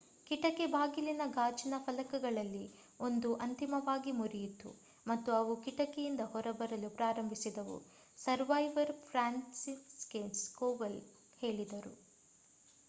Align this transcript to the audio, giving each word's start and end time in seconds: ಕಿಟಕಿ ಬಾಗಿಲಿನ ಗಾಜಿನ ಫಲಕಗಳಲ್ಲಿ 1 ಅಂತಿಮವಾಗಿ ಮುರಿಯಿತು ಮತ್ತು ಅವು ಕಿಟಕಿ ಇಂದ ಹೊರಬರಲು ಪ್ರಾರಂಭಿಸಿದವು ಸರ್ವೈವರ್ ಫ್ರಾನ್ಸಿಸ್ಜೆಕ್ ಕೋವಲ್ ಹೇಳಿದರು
ಕಿಟಕಿ 0.27 0.65
ಬಾಗಿಲಿನ 0.65 1.23
ಗಾಜಿನ 1.33 1.75
ಫಲಕಗಳಲ್ಲಿ 1.79 2.61
1 2.99 3.33
ಅಂತಿಮವಾಗಿ 3.39 4.11
ಮುರಿಯಿತು 4.11 4.69
ಮತ್ತು 5.05 5.31
ಅವು 5.33 5.55
ಕಿಟಕಿ 5.65 6.03
ಇಂದ 6.05 6.25
ಹೊರಬರಲು 6.31 6.89
ಪ್ರಾರಂಭಿಸಿದವು 6.91 7.77
ಸರ್ವೈವರ್ 8.17 8.93
ಫ್ರಾನ್ಸಿಸ್ಜೆಕ್ 9.03 10.25
ಕೋವಲ್ 10.57 10.99
ಹೇಳಿದರು 11.41 11.93